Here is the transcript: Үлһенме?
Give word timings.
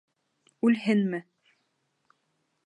Үлһенме? 0.69 1.19